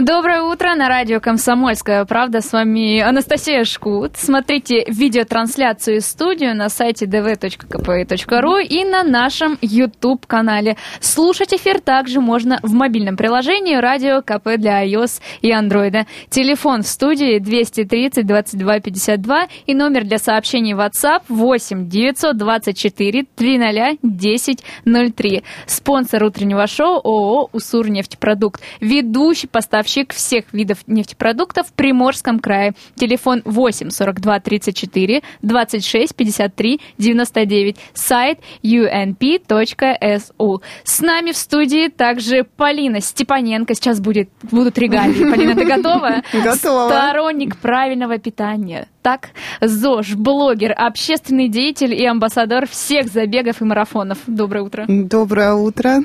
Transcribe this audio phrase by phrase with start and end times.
[0.00, 2.40] Доброе утро на радио «Комсомольская правда».
[2.40, 4.16] С вами Анастасия Шкут.
[4.16, 10.76] Смотрите видеотрансляцию из студию на сайте dv.kp.ru и на нашем YouTube-канале.
[11.00, 16.06] Слушать эфир также можно в мобильном приложении «Радио КП» для iOS и Android.
[16.30, 24.64] Телефон в студии 230 22 52 и номер для сообщений WhatsApp 8 924 300 10
[24.84, 25.42] 03.
[25.66, 28.62] Спонсор утреннего шоу ООО «Усур нефтепродукт».
[28.80, 32.72] Ведущий поставщик поставщик всех видов нефтепродуктов в Приморском крае.
[32.96, 37.76] Телефон 8 42 34 26 53 99.
[37.94, 40.62] Сайт unp.su.
[40.84, 43.74] С нами в студии также Полина Степаненко.
[43.74, 45.30] Сейчас будет, будут регалии.
[45.30, 46.22] Полина, ты готова?
[46.32, 46.88] Готова.
[46.88, 54.18] Сторонник правильного питания так, ЗОЖ, блогер, общественный деятель и амбассадор всех забегов и марафонов.
[54.26, 54.84] Доброе утро.
[54.88, 56.00] Доброе утро.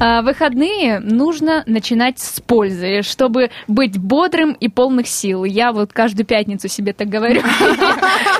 [0.00, 5.44] А, выходные нужно начинать с пользы, чтобы быть бодрым и полных сил.
[5.44, 7.42] Я вот каждую пятницу себе так говорю.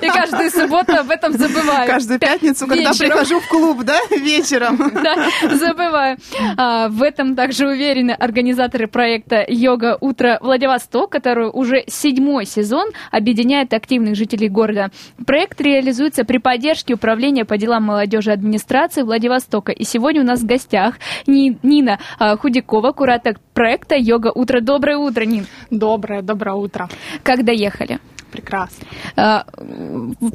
[0.02, 1.86] И каждую субботу об этом забываю.
[1.86, 4.78] Каждую пятницу, когда прихожу в клуб, да, вечером.
[4.94, 6.16] Да, забываю.
[6.56, 13.68] А, в этом также уверены организаторы проекта «Йога Утро Владивосток», который уже седьмой сезон объединяет
[13.84, 14.90] активных жителей города.
[15.26, 19.72] Проект реализуется при поддержке Управления по делам молодежи администрации Владивостока.
[19.72, 20.94] И сегодня у нас в гостях
[21.26, 24.60] Нина а, Худякова, куратор проекта «Йога Утро».
[24.60, 25.46] Доброе утро, Нин.
[25.70, 26.88] Доброе, доброе утро.
[27.22, 27.98] Как доехали?
[28.34, 28.84] Прекрасно.
[29.14, 29.46] А,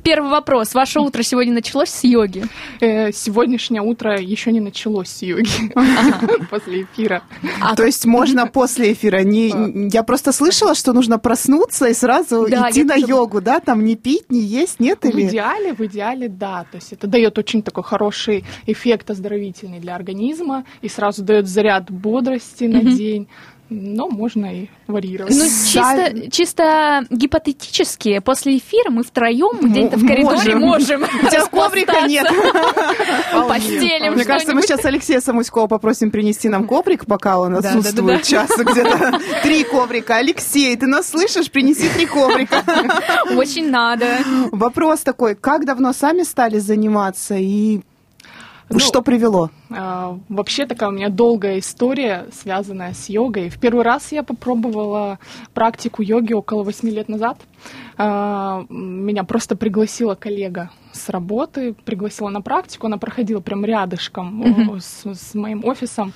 [0.05, 0.73] первый вопрос.
[0.73, 2.45] Ваше утро сегодня началось с йоги?
[2.79, 5.73] Э, сегодняшнее утро еще не началось с йоги
[6.49, 7.23] после эфира.
[7.59, 9.23] А То есть можно после эфира?
[9.23, 13.59] Не, я просто слышала, что нужно проснуться и сразу идти на йогу, да?
[13.59, 14.99] Там не пить, не есть, нет?
[15.03, 16.65] В идеале, в идеале, да.
[16.71, 21.91] То есть это дает очень такой хороший эффект оздоровительный для организма и сразу дает заряд
[21.91, 23.27] бодрости на день
[23.69, 25.33] но можно и варьировать.
[25.35, 31.03] Ну, чисто, чисто гипотетически, после эфира мы втроем где-то в коридоре можем.
[31.03, 32.27] У тебя коврика нет.
[33.47, 38.49] Постелим Мне кажется, мы сейчас Алексея Самуськова попросим принести нам коврик, пока он отсутствует час
[38.57, 39.19] где-то.
[39.43, 40.17] Три коврика.
[40.17, 41.51] Алексей, ты нас слышишь?
[41.51, 42.63] Принеси три коврика.
[43.35, 44.05] Очень надо.
[44.51, 47.81] Вопрос такой, как давно сами стали заниматься и
[48.69, 49.49] ну, что привело?
[49.71, 53.49] А, вообще такая у меня долгая история, связанная с йогой.
[53.49, 55.19] В первый раз я попробовала
[55.53, 57.37] практику йоги около восьми лет назад.
[58.01, 64.79] А, меня просто пригласила коллега с работы, пригласила на практику, она проходила прям рядышком mm-hmm.
[64.79, 66.13] с, с моим офисом.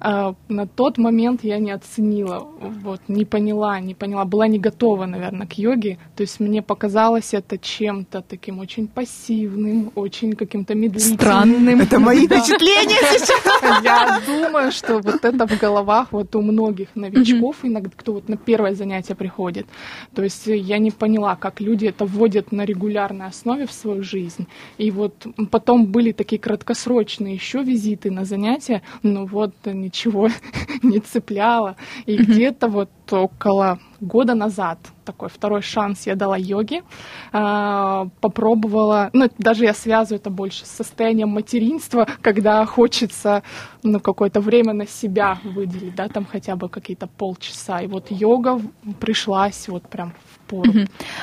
[0.00, 5.04] А, на тот момент я не оценила, вот, не поняла, не поняла, была не готова,
[5.04, 5.98] наверное, к йоге.
[6.16, 11.18] То есть мне показалось это чем-то таким очень пассивным, очень каким-то медлительным.
[11.18, 11.80] Странным.
[11.80, 13.84] Это мои впечатления сейчас.
[13.84, 18.38] Я думаю, что вот это в головах вот у многих новичков, иногда кто вот на
[18.38, 19.66] первое занятие приходит.
[20.14, 24.36] То есть я не поняла, как люди это вводят на регулярной основе в свою жизнь
[24.36, 24.46] жизнь.
[24.78, 30.28] И вот потом были такие краткосрочные еще визиты на занятия, но вот ничего
[30.82, 31.76] не цепляло.
[32.06, 36.82] И где-то вот около года назад такой второй шанс я дала йоге,
[37.32, 43.42] а, попробовала, ну даже я связываю это больше с состоянием материнства, когда хочется
[43.82, 48.60] ну какое-то время на себя выделить, да, там хотя бы какие-то полчаса, и вот йога
[49.00, 50.12] пришлась вот прям
[50.46, 50.72] пору.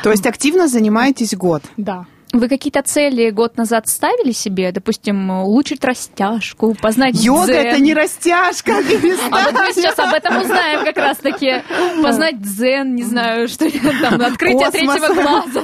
[0.04, 1.64] То есть активно занимаетесь год?
[1.78, 2.06] Да.
[2.34, 4.72] Вы какие-то цели год назад ставили себе?
[4.72, 7.56] Допустим, улучшить растяжку, познать Йога дзен?
[7.58, 11.62] это не растяжка, А вот мы сейчас об этом узнаем как раз-таки.
[12.02, 13.70] Познать дзен, не знаю, что
[14.02, 15.62] там, открытие третьего глаза.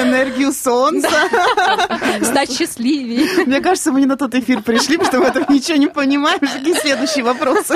[0.00, 1.10] Энергию солнца.
[2.22, 3.44] Стать счастливее.
[3.44, 6.38] Мне кажется, мы не на тот эфир пришли, потому что в этом ничего не понимаем.
[6.38, 7.74] Какие следующие вопросы?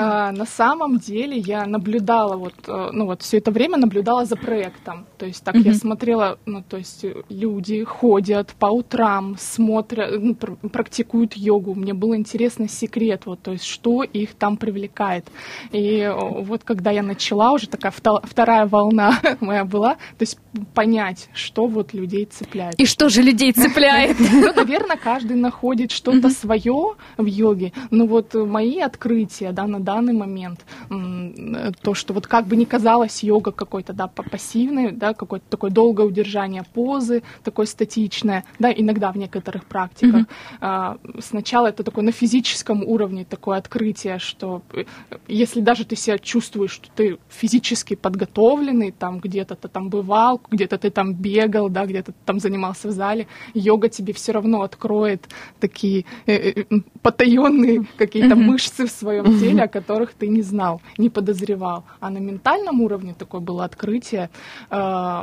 [0.00, 4.36] А, на самом деле я наблюдала вот, э, ну вот все это время наблюдала за
[4.36, 5.06] проектом.
[5.18, 10.34] То есть так я смотрела ну, то есть э, люди ходят по утрам, смотрят, ну,
[10.34, 11.74] практикуют йогу.
[11.74, 15.26] Мне было интересно секрет, вот, то есть что их там привлекает.
[15.72, 20.38] И вот когда я начала, уже такая вторая волна моя была, то есть
[20.74, 22.80] понять, что вот людей цепляет.
[22.80, 24.16] И что же людей цепляет?
[24.40, 27.72] Ну, наверное, каждый находит что-то свое в йоге.
[27.90, 30.64] Ну вот мои открытия, да, на данный момент
[31.82, 36.06] то, что вот как бы ни казалось йога какой-то, да, пассивной, да, какое-то такое долгое
[36.06, 40.26] удержание позы, такое статичное, да, иногда в некоторых практиках.
[40.60, 41.20] Mm-hmm.
[41.20, 44.84] Сначала это такое на физическом уровне такое открытие, что э,
[45.28, 50.78] если даже ты себя чувствуешь, что ты физически подготовленный, там где-то ты там бывал, где-то
[50.78, 55.28] ты там бегал, да, где-то ты там занимался в зале, йога тебе все равно откроет
[55.60, 56.64] такие э, э,
[57.02, 58.52] потаенные какие-то mm-hmm.
[58.52, 61.84] мышцы в своем теле, о которых ты не знал, не подозревал.
[62.00, 64.28] А на ментальном уровне такое было открытие,
[64.70, 65.20] э,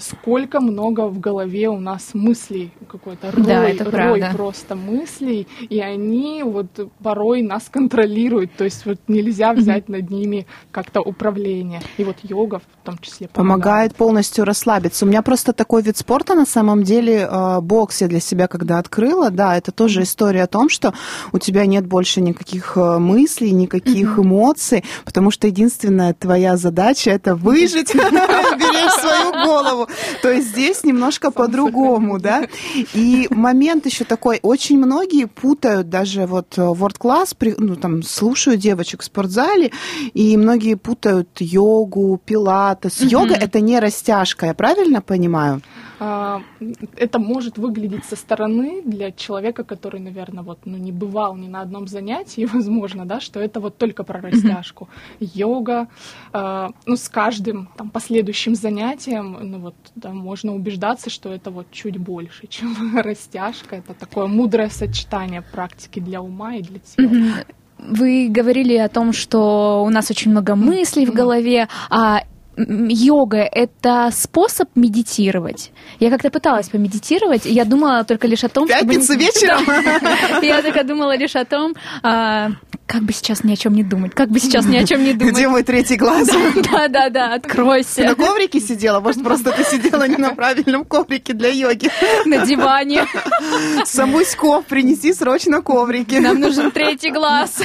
[0.00, 5.80] сколько много в голове у нас мыслей, какой-то рой, да, это рой просто мыслей, и
[5.80, 6.66] они вот
[7.02, 10.00] порой нас контролируют, то есть вот нельзя взять mm-hmm.
[10.00, 11.80] над ними как-то управление.
[11.98, 13.36] И вот йога в том числе помогает.
[13.36, 15.04] Помогает полностью расслабиться.
[15.04, 18.78] У меня просто такой вид спорта на самом деле, э, бокс я для себя когда
[18.78, 20.92] открыла, да, это тоже история о том, что
[21.32, 24.22] у тебя нет больше никаких э, мыслей, никаких mm-hmm.
[24.22, 29.88] эмоций, потому что единственная твоя задача это выжить, беречь свою голову.
[30.22, 32.46] То есть здесь немножко по-другому, да.
[32.94, 39.02] И момент еще такой, очень многие путают даже вот World Class, ну там слушаю девочек
[39.02, 39.70] в спортзале,
[40.14, 43.00] и многие путают йогу, пилатес.
[43.00, 45.60] Йога это не растяжка, я правильно понимаю?
[45.98, 46.42] А,
[46.96, 51.60] это может выглядеть со стороны для человека, который, наверное, вот, ну, не бывал ни на
[51.62, 54.88] одном занятии, возможно, да, что это вот только про растяжку.
[55.20, 55.88] Йога,
[56.32, 61.66] э, ну, с каждым там, последующим занятием, ну, вот, да, можно убеждаться, что это вот
[61.70, 63.76] чуть больше, чем растяжка.
[63.76, 67.44] Это такое мудрое сочетание практики для ума и для тела.
[67.78, 72.22] Вы говорили о том, что у нас очень много мыслей в голове, а
[72.56, 75.72] йога— это способ медитировать.
[76.00, 78.78] Я как-то пыталась помедитировать, и я думала только лишь о том, что...
[78.78, 79.62] Пятница вечером?
[80.42, 82.50] Я только думала лишь о том, а,
[82.86, 85.12] как бы сейчас ни о чем не думать, как бы сейчас ни о чем не
[85.14, 85.34] думать.
[85.34, 86.28] Где мой третий глаз?
[86.70, 87.96] Да, да, да, откройся.
[87.96, 89.00] Ты на коврике сидела?
[89.00, 91.90] Может, просто ты сидела не на правильном коврике для йоги?
[92.24, 93.06] На диване.
[93.84, 96.16] Самуськов, принеси срочно коврики.
[96.16, 97.60] Нам нужен третий глаз.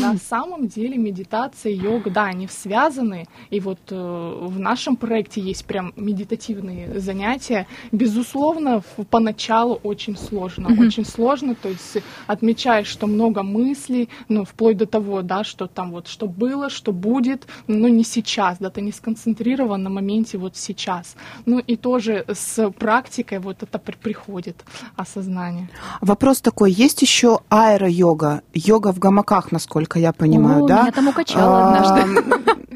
[0.00, 3.26] На самом деле медитация и йога, да, они связаны.
[3.50, 7.66] И вот э, в нашем проекте есть прям медитативные занятия.
[7.92, 10.68] Безусловно, поначалу очень сложно.
[10.80, 15.90] Очень сложно, то есть отмечаешь, что много мыслей, ну, вплоть до того, да, что там
[15.90, 20.56] вот, что было, что будет, но не сейчас, да, ты не сконцентрирован на моменте вот
[20.56, 21.16] сейчас.
[21.46, 24.64] Ну и тоже с практикой вот это приходит
[24.96, 25.68] осознание.
[26.00, 30.82] Вопрос такой, есть еще аэро-йога, йога в гамаках, насколько я понимаю, О, да?
[30.82, 32.22] Меня там укачало однажды.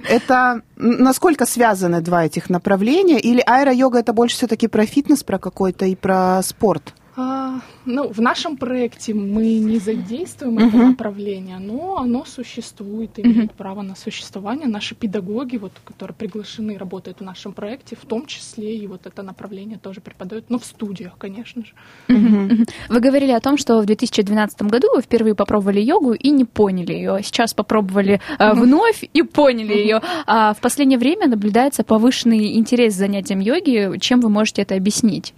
[0.08, 3.18] Это насколько связаны два этих направления?
[3.20, 6.94] Или аэро-йога это больше все-таки про фитнес, про какой-то и про спорт?
[7.14, 10.68] А, ну, в нашем проекте мы не задействуем uh-huh.
[10.68, 13.56] это направление, но оно существует, имеет uh-huh.
[13.56, 14.66] право на существование.
[14.66, 19.22] Наши педагоги, вот, которые приглашены, работают в нашем проекте, в том числе и вот это
[19.22, 21.72] направление тоже преподают, но в студиях, конечно же.
[22.08, 22.66] Uh-huh.
[22.88, 26.94] Вы говорили о том, что в 2012 году вы впервые попробовали йогу и не поняли
[26.94, 27.18] ее.
[27.22, 30.00] Сейчас попробовали uh, вновь и поняли ее.
[30.26, 33.98] А в последнее время наблюдается повышенный интерес к занятиям йоги.
[33.98, 35.34] Чем вы можете это объяснить?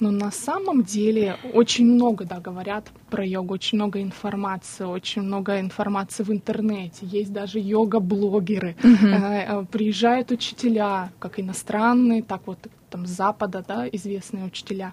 [0.00, 5.60] Но на самом деле очень много, да, говорят про йогу, очень много информации, очень много
[5.60, 7.06] информации в интернете.
[7.06, 8.76] Есть даже йога-блогеры.
[8.82, 9.66] Mm-hmm.
[9.66, 12.58] Приезжают учителя, как иностранные, так вот
[12.88, 14.92] там с Запада, да, известные учителя.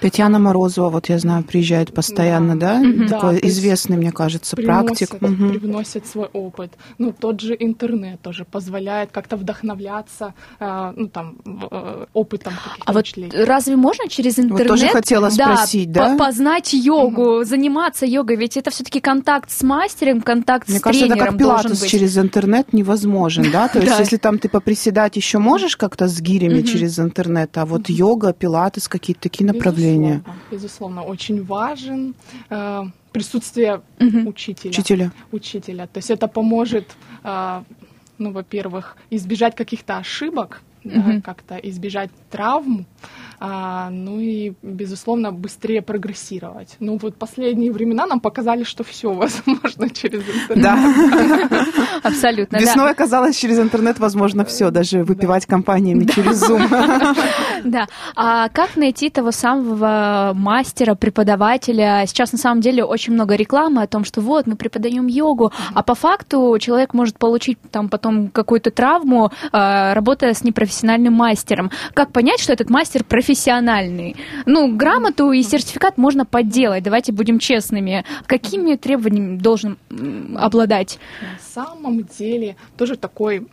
[0.00, 2.80] Татьяна Морозова, вот я знаю, приезжает постоянно, да?
[2.82, 3.08] да?
[3.08, 5.14] Такой да, известный, мне кажется, практик.
[5.14, 5.48] Угу.
[5.48, 6.72] Привносит свой опыт.
[6.98, 12.92] Ну, тот же интернет тоже позволяет как-то вдохновляться, э, ну, там, э, опытом каких-то А
[12.92, 13.06] вот
[13.46, 14.68] разве можно через интернет...
[14.70, 16.10] Вот тоже хотела спросить, да?
[16.10, 16.16] да?
[16.16, 17.44] познать йогу, угу.
[17.44, 18.36] заниматься йогой?
[18.36, 21.82] Ведь это все таки контакт с мастером, контакт мне с кажется, тренером это как пилатес
[21.82, 23.68] через интернет невозможен, да?
[23.68, 27.88] То есть, если там ты поприседать еще можешь как-то с гирями через интернет, а вот
[27.88, 32.14] йога, пилатес, какие-то такие направления Безусловно, безусловно очень важен
[32.50, 34.28] э, присутствие угу.
[34.28, 34.70] учителя.
[34.70, 35.12] Учителя.
[35.32, 35.86] Учителя.
[35.86, 37.62] То есть это поможет, э,
[38.18, 40.94] ну, во-первых, избежать каких-то ошибок, угу.
[40.94, 42.86] да, как-то избежать травм,
[43.38, 46.76] а, ну и, безусловно, быстрее прогрессировать.
[46.80, 50.62] Ну вот последние времена нам показали, что все возможно через интернет.
[50.62, 51.58] Да,
[52.02, 52.56] абсолютно.
[52.56, 57.16] Весной оказалось через интернет возможно все, даже выпивать компаниями через Zoom.
[57.64, 57.86] Да.
[58.14, 62.04] А как найти того самого мастера, преподавателя?
[62.06, 65.82] Сейчас на самом деле очень много рекламы о том, что вот мы преподаем йогу, а
[65.82, 71.70] по факту человек может получить там потом какую-то травму, а, работая с непрофессиональным мастером.
[71.94, 73.25] Как понять, что этот мастер профессиональный?
[73.26, 74.14] Профессиональный.
[74.46, 78.04] Ну, грамоту и сертификат можно подделать, давайте будем честными.
[78.26, 79.78] Какими требованиями должен
[80.36, 80.98] обладать?
[81.20, 83.46] На самом деле тоже такой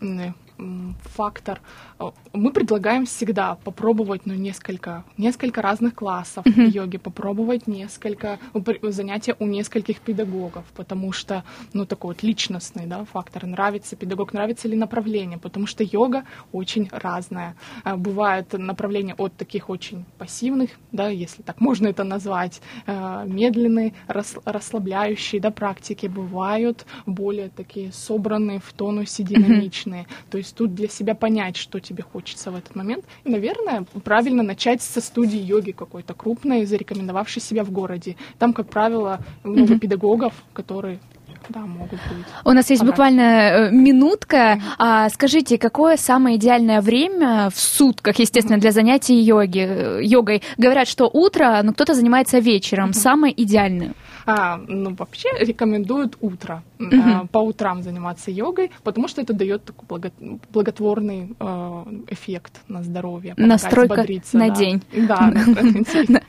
[1.03, 1.60] фактор
[2.03, 6.69] Э, мы предлагаем всегда попробовать ну, несколько, несколько разных классов uh-huh.
[6.69, 8.39] йоги, попробовать несколько
[8.81, 11.43] занятия у нескольких педагогов, потому что,
[11.74, 16.89] ну, такой вот личностный да, фактор, нравится педагог, нравится ли направление, потому что йога очень
[16.91, 17.55] разная.
[17.86, 23.93] Э, бывает направление от таких очень пассивных, да, если так можно это назвать, э, медленные,
[24.45, 30.03] расслабляющие да, практики, бывают более такие собранные в тонусе, динамичные.
[30.03, 30.31] Uh-huh.
[30.31, 33.05] То есть тут для себя понять, что тебе хочется в этот момент.
[33.23, 38.15] И, наверное, правильно начать со студии йоги какой-то крупной, зарекомендовавшей себя в городе.
[38.38, 39.79] Там, как правило, много mm-hmm.
[39.79, 41.00] педагогов, которые
[41.50, 42.25] да, могут быть.
[42.45, 42.91] У нас есть Пора.
[42.91, 44.62] буквально э, минутка.
[44.77, 50.41] А, скажите, какое самое идеальное время в сутках, естественно, для занятий йоги, э, йогой?
[50.57, 52.93] Говорят, что утро, но кто-то занимается вечером.
[52.93, 53.93] Самое идеальное.
[54.25, 56.96] А, ну, вообще рекомендуют утро, угу.
[56.96, 60.12] а, по утрам заниматься йогой, потому что это дает такой благо,
[60.51, 63.34] благотворный э, эффект на здоровье.
[63.38, 64.56] Настройка на да.
[64.56, 64.82] день.
[64.94, 65.34] Да,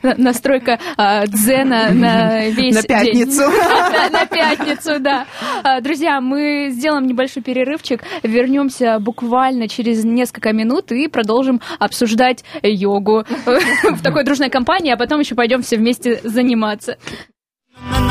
[0.17, 3.43] настройка а, дзена на весь На пятницу.
[4.11, 5.25] На пятницу, да.
[5.63, 13.23] А, друзья, мы сделаем небольшой перерывчик, вернемся буквально через несколько минут и продолжим обсуждать йогу
[13.45, 16.97] в такой дружной компании, а потом еще пойдем все вместе заниматься.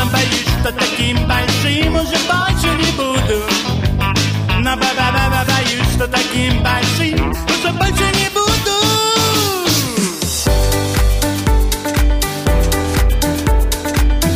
[0.04, 3.42] Но боюсь, что таким большим уже больше не буду.
[4.58, 8.74] Но боюсь, что таким большим уже больше не буду.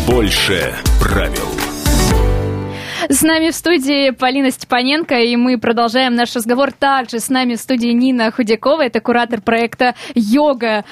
[0.06, 1.48] Больше правил.
[3.10, 6.72] С нами в студии Полина Степаненко, и мы продолжаем наш разговор.
[6.72, 10.82] Также с нами в студии Нина Худякова, это куратор проекта йога.утро,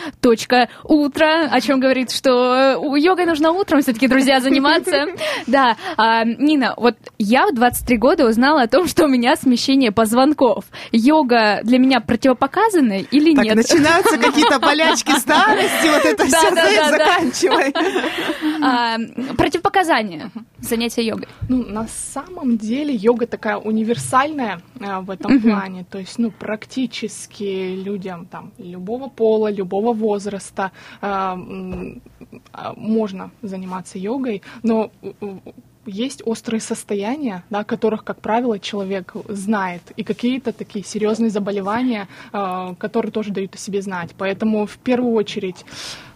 [1.50, 5.06] о чем говорит, что у йогой нужно утром все-таки, друзья, заниматься.
[5.46, 9.92] Да, а, Нина, вот я в 23 года узнала о том, что у меня смещение
[9.92, 10.64] позвонков.
[10.92, 13.56] Йога для меня противопоказана или так, нет?
[13.56, 17.74] начинаются какие-то болячки старости, вот это все заканчивай.
[18.62, 18.96] А,
[19.36, 20.30] противопоказания
[20.60, 21.28] занятия йогой.
[21.48, 25.42] Ну, нас самом деле йога такая универсальная э, в этом mm-hmm.
[25.42, 30.70] плане, то есть, ну, практически людям там любого пола, любого возраста
[31.02, 34.90] э, э, можно заниматься йогой, но
[35.86, 42.74] есть острые состояния, да, которых, как правило, человек знает, и какие-то такие серьезные заболевания, э,
[42.78, 44.10] которые тоже дают о себе знать.
[44.18, 45.64] Поэтому в первую очередь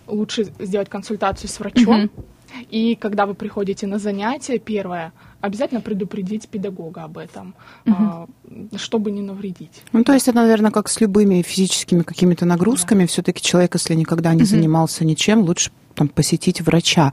[0.07, 2.05] лучше сделать консультацию с врачом.
[2.05, 2.67] Mm-hmm.
[2.71, 7.55] И когда вы приходите на занятие, первое, обязательно предупредить педагога об этом,
[7.87, 8.29] угу.
[8.77, 9.83] чтобы не навредить.
[9.93, 13.03] Ну, то есть это, наверное, как с любыми физическими какими-то нагрузками.
[13.03, 13.07] Да.
[13.07, 14.49] Все-таки человек, если никогда не угу.
[14.49, 17.13] занимался ничем, лучше там, посетить врача.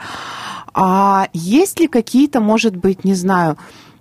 [0.74, 3.58] А есть ли какие-то, может быть, не знаю,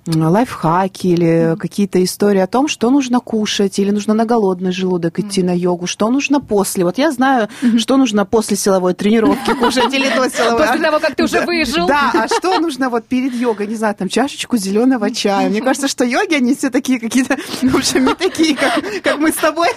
[0.07, 5.43] лайфхаки или какие-то истории о том, что нужно кушать, или нужно на голодный желудок идти
[5.43, 6.85] на йогу, что нужно после.
[6.85, 7.49] Вот я знаю,
[7.79, 10.67] что нужно после силовой тренировки кушать или до силовой.
[10.67, 11.87] После того, как ты уже выжил.
[11.87, 15.49] Да, а что нужно вот перед йогой, не знаю, там чашечку зеленого чая.
[15.49, 18.57] Мне кажется, что йоги, они все такие какие-то, в общем, не такие,
[19.03, 19.69] как, мы с тобой.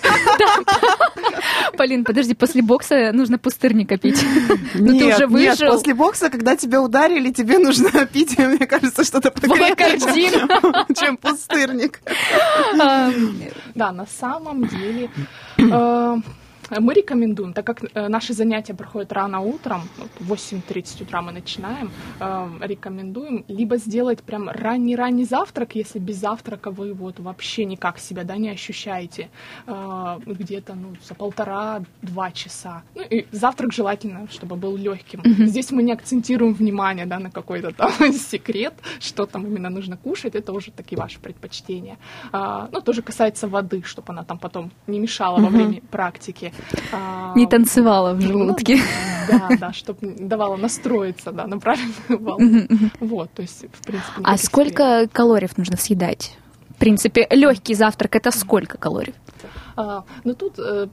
[1.78, 4.24] Полин, подожди, после бокса нужно пустырника пить.
[4.74, 5.50] Ну, ты уже выжил.
[5.50, 10.48] Нет, после бокса, когда тебя ударили, тебе нужно пить, мне кажется, что-то покрепче один.
[10.96, 12.02] Чем пустырник.
[13.76, 15.10] Да, на самом деле
[15.58, 16.18] э,
[16.78, 19.82] мы рекомендуем, так как э, наши занятия проходят рано утром,
[20.20, 26.72] в 8.30 утра мы начинаем, э, рекомендуем либо сделать прям ранний-ранний завтрак, если без завтрака
[26.72, 29.30] вы вот вообще никак себя да, не ощущаете,
[29.68, 32.84] э, где-то ну, за полтора-два часа.
[32.96, 35.22] Ну и завтрак желательно, чтобы был легким.
[35.22, 35.46] Mm-hmm.
[35.46, 40.36] Здесь мы не акцентируем внимание да, на какой-то там секрет, что там именно нужно кушать,
[40.36, 41.98] это уже такие ваши предпочтения.
[42.32, 45.44] Ну, тоже касается воды, чтобы она там потом не мешала mm-hmm.
[45.44, 46.54] во время практики.
[46.92, 48.78] А, не танцевала в желудке.
[49.32, 52.68] Ну, да, да, чтобы давала настроиться, да, на правильную волну.
[53.00, 54.22] Вот, то есть, в принципе...
[54.24, 56.38] А сколько калорий нужно съедать?
[56.70, 59.14] В принципе, легкий завтрак это сколько калорий?
[59.80, 60.88] А, но тут э,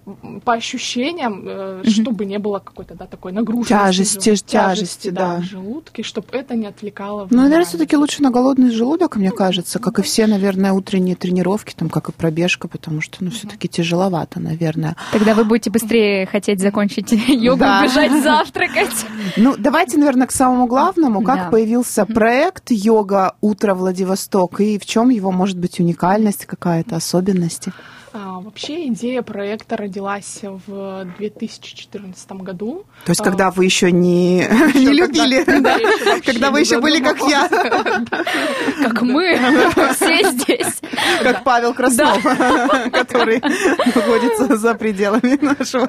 [0.45, 3.71] по ощущениям, э, чтобы не было какой-то да, такой нагрузки.
[3.71, 5.41] Тяжести, тяжести, тяжести да, да.
[5.41, 9.81] в желудке, чтобы это не отвлекало Ну, наверное, все-таки лучше на голодный желудок, мне кажется,
[9.81, 14.39] как и все, наверное, утренние тренировки, там, как и пробежка, потому что, ну, все-таки тяжеловато,
[14.39, 14.95] наверное.
[15.11, 17.83] Тогда вы будете быстрее хотеть закончить йогу, да.
[17.83, 19.07] бежать завтракать.
[19.37, 21.23] Ну, давайте, наверное, к самому главному.
[21.23, 21.51] Как да.
[21.51, 23.35] появился проект «Йога.
[23.41, 27.73] Утро Владивосток» и в чем его, может быть, уникальность какая-то, особенности?
[28.19, 32.85] А, вообще идея проекта родилась в 2014 году.
[33.05, 34.39] То есть, а, когда вы еще не,
[34.75, 37.47] еще не любили, когда, да, когда вы еще были как я.
[37.49, 39.39] Как мы,
[39.95, 40.81] все здесь.
[41.23, 42.23] Как Павел Краснов,
[42.91, 43.43] который
[43.95, 45.87] находится за пределами нашего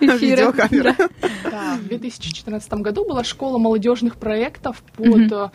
[0.00, 0.96] видеокамеры.
[1.44, 5.52] Да, в 2014 году была школа молодежных проектов под,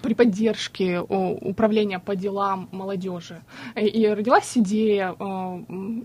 [0.00, 3.42] при поддержке управления по делам молодежи.
[3.74, 5.16] И родилась идея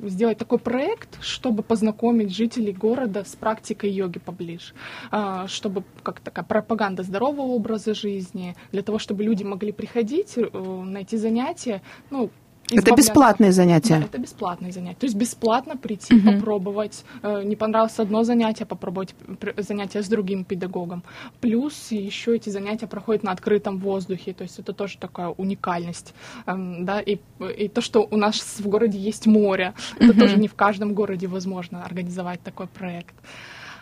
[0.03, 4.73] сделать такой проект, чтобы познакомить жителей города с практикой йоги поближе,
[5.11, 10.83] а, чтобы как такая пропаганда здорового образа жизни, для того, чтобы люди могли приходить, э,
[10.83, 12.29] найти занятия, ну,
[12.71, 13.99] это бесплатные занятия?
[13.99, 14.99] Да, это бесплатные занятия.
[14.99, 16.31] То есть бесплатно прийти, угу.
[16.31, 17.03] попробовать.
[17.21, 19.15] Э, не понравилось одно занятие, попробовать
[19.57, 21.03] занятие с другим педагогом.
[21.41, 24.33] Плюс еще эти занятия проходят на открытом воздухе.
[24.33, 26.13] То есть это тоже такая уникальность.
[26.45, 26.99] Эм, да?
[26.99, 27.17] и,
[27.57, 30.19] и то, что у нас в городе есть море, это угу.
[30.19, 33.15] тоже не в каждом городе возможно организовать такой проект.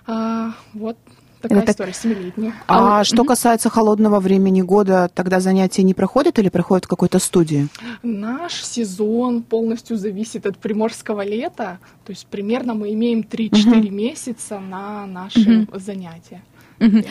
[0.05, 0.97] А, вот
[1.43, 2.53] Такая это история, семилетняя.
[2.67, 7.19] А, а что касается холодного времени года, тогда занятия не проходят или проходят в какой-то
[7.19, 7.67] студии?
[8.01, 11.79] Наш сезон полностью зависит от приморского лета.
[12.05, 13.91] То есть примерно мы имеем 3-4 угу.
[13.93, 15.77] месяца на наши угу.
[15.77, 16.41] занятия.
[16.79, 17.03] Угу.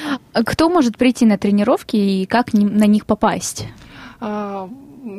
[0.46, 3.66] Кто может прийти на тренировки и как на них попасть?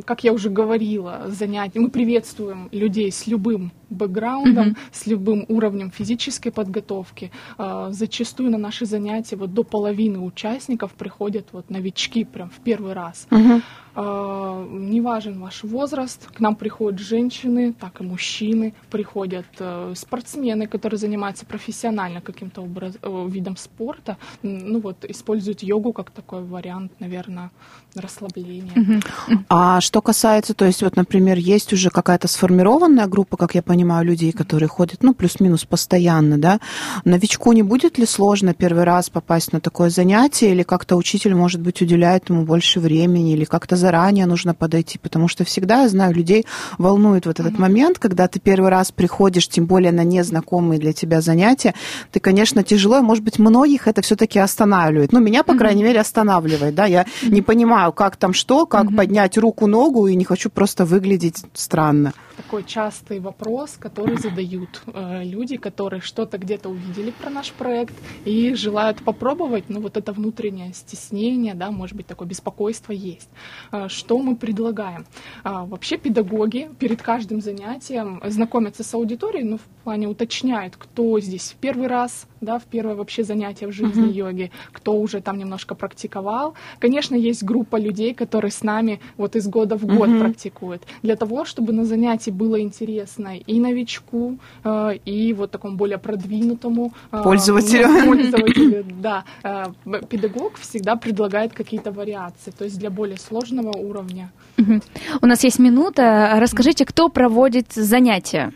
[0.05, 1.79] Как я уже говорила, занятия.
[1.79, 4.77] Мы приветствуем людей с любым бэкграундом, mm-hmm.
[4.91, 7.31] с любым уровнем физической подготовки.
[7.57, 12.93] А, зачастую на наши занятия вот до половины участников приходят вот новички прям в первый
[12.93, 13.27] раз.
[13.29, 13.61] Mm-hmm.
[13.95, 20.65] Uh, не важен ваш возраст, к нам приходят женщины, так и мужчины, приходят uh, спортсмены,
[20.65, 26.91] которые занимаются профессионально каким-то образ, uh, видом спорта, ну вот используют йогу как такой вариант,
[27.00, 27.51] наверное,
[27.93, 28.73] расслабления.
[28.73, 29.38] Uh-huh.
[29.50, 34.07] А что касается, то есть вот, например, есть уже какая-то сформированная группа, как я понимаю,
[34.07, 36.59] людей, которые ходят, ну, плюс-минус постоянно, да,
[37.05, 41.62] новичку не будет ли сложно первый раз попасть на такое занятие, или как-то учитель, может
[41.62, 46.13] быть, уделяет ему больше времени, или как-то заранее нужно подойти, потому что всегда, я знаю,
[46.13, 46.45] людей
[46.77, 47.67] волнует вот этот mm-hmm.
[47.67, 51.73] момент, когда ты первый раз приходишь, тем более на незнакомые для тебя занятия,
[52.11, 55.11] ты, конечно, тяжело, и, может быть, многих это все-таки останавливает.
[55.11, 55.57] Ну, меня, по mm-hmm.
[55.57, 57.31] крайней мере, останавливает, да, я mm-hmm.
[57.31, 58.96] не понимаю, как там что, как mm-hmm.
[58.96, 62.13] поднять руку, ногу, и не хочу просто выглядеть странно.
[62.37, 67.93] Такой частый вопрос, который задают э, люди, которые что-то где-то увидели про наш проект
[68.25, 73.29] и желают попробовать, но вот это внутреннее стеснение, да, может быть, такое беспокойство есть.
[73.74, 75.07] А, что мы предлагаем?
[75.44, 81.51] А, вообще педагоги перед каждым занятием знакомятся с аудиторией, ну, в плане уточняют, кто здесь
[81.51, 84.13] в первый раз, да, в первое вообще занятие в жизни uh-huh.
[84.13, 86.53] йоги, кто уже там немножко практиковал.
[86.79, 90.19] Конечно, есть группа людей, которые с нами вот из года в год uh-huh.
[90.19, 90.83] практикуют.
[91.03, 96.93] Для того, чтобы на занятии было интересно и новичку, э, и вот такому более продвинутому
[97.11, 98.05] э, пользователю.
[98.05, 99.65] пользователю да, э,
[100.09, 104.31] педагог всегда предлагает какие-то вариации, то есть для более сложного уровня.
[104.57, 104.81] Uh-huh.
[105.22, 106.37] У нас есть минута.
[106.39, 108.51] Расскажите, кто проводит занятия?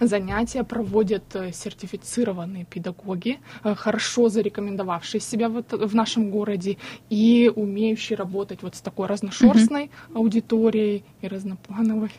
[0.00, 6.76] Занятия проводят э, сертифицированные педагоги, э, хорошо зарекомендовавшие себя в, в нашем городе
[7.10, 12.10] и умеющие работать вот с такой разношерстной аудиторией и разноплановой.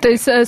[0.00, 0.44] То есть э,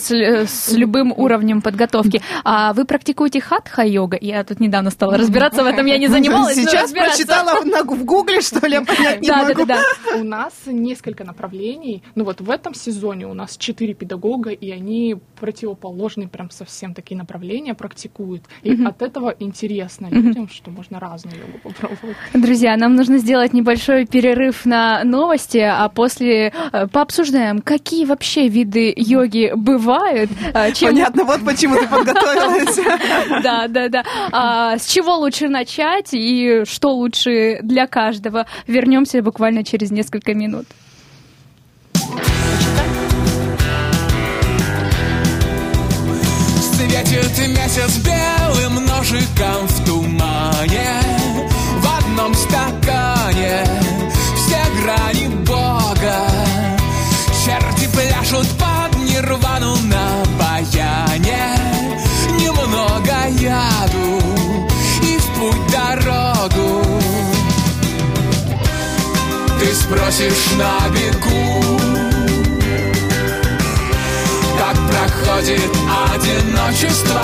[0.46, 2.22] с любым уровнем подготовки.
[2.44, 4.18] А вы практикуете хатха-йога?
[4.20, 6.54] Я тут недавно стала разбираться в этом, я не занималась.
[6.54, 9.64] Сейчас прочитала в гугле, что ли, понять не могу.
[9.64, 12.02] Да, да, У нас несколько направлений.
[12.14, 17.16] Ну вот в этом сезоне у нас четыре педагога, и они противоположные прям совсем такие
[17.16, 18.44] направления практикуют.
[18.62, 22.16] И от этого интересно людям, что можно разную йогу попробовать.
[22.32, 28.92] Друзья, нам нужно сделать небольшой перерыв на новости, а после э, пообсуждаем, какие вообще виды
[28.94, 30.30] йоги бывают.
[30.52, 30.90] Э, чем...
[30.90, 32.78] Понятно, вот почему ты подготовилась.
[33.42, 34.04] Да, да, да.
[34.32, 38.46] А, с чего лучше начать и что лучше для каждого?
[38.66, 40.66] Вернемся буквально через несколько минут.
[46.60, 51.00] Светит месяц белым ножиком в тумане
[51.80, 53.64] В одном стакане
[54.36, 55.13] все грани
[57.94, 61.56] пляшут под нирвану на баяне.
[62.38, 64.22] Немного яду
[65.02, 66.84] и в путь дорогу.
[69.60, 71.64] Ты спросишь на бегу
[75.34, 75.70] проходит
[76.14, 77.20] одиночество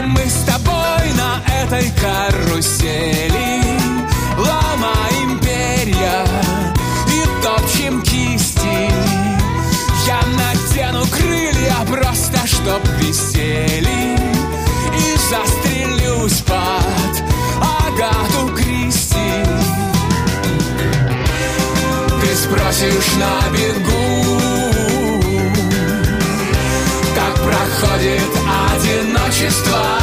[0.00, 3.62] Вместе мы с тобой на этой карусели.
[4.36, 6.24] Ломаем перья
[7.08, 8.90] и топчем кисти.
[10.06, 14.16] Я надену крылья просто чтоб висели.
[14.96, 17.22] И застрелюсь под
[17.60, 19.44] Агату Кристи.
[22.20, 23.99] Ты спросишь на бегу
[29.40, 29.99] одиночество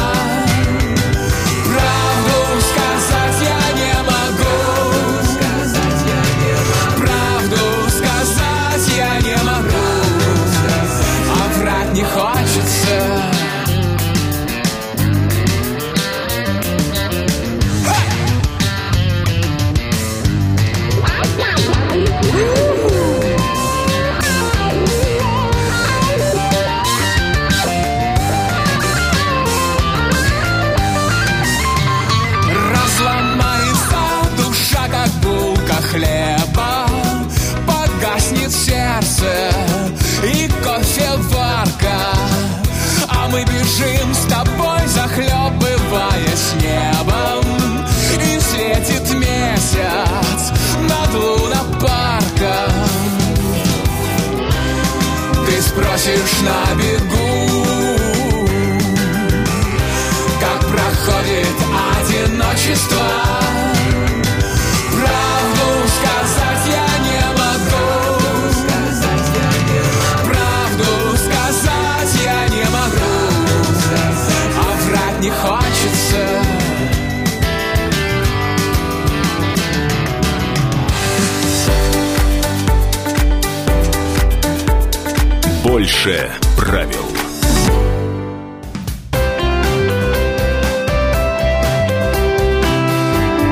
[85.98, 87.04] Больше правил.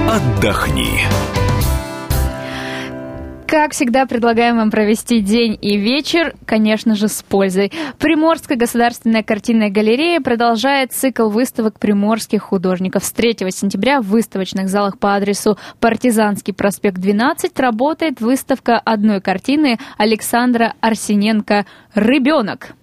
[0.08, 1.00] Отдохни.
[3.46, 7.70] Как всегда, предлагаем вам провести день и вечер, конечно же, с пользой.
[7.98, 13.04] Приморская государственная картинная галерея продолжает цикл выставок приморских художников.
[13.04, 19.78] С 3 сентября в выставочных залах по адресу Партизанский проспект 12 работает выставка одной картины
[19.96, 22.74] Александра Арсененко «Рыбенок».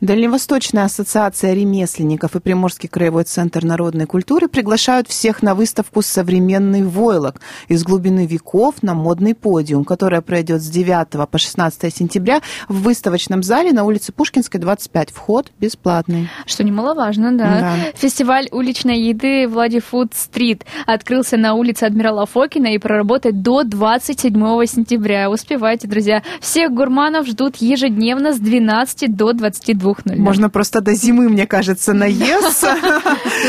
[0.00, 7.40] Дальневосточная ассоциация ремесленников и Приморский краевой центр народной культуры приглашают всех на выставку «Современный войлок»
[7.68, 13.42] из глубины веков на модный подиум, которая пройдет с 9 по 16 сентября в выставочном
[13.42, 15.10] зале на улице Пушкинской, 25.
[15.10, 16.28] Вход бесплатный.
[16.46, 17.60] Что немаловажно, да.
[17.60, 17.76] Да.
[17.94, 24.32] Фестиваль уличной еды Влади Фуд Стрит открылся на улице Адмирала Фокина и проработает до 27
[24.66, 25.30] сентября.
[25.30, 26.22] Успевайте, друзья.
[26.40, 29.32] Всех гурманов ждут ежедневно с 12 до
[29.74, 30.16] 22.00.
[30.16, 32.76] Можно просто до зимы, мне кажется, наесться.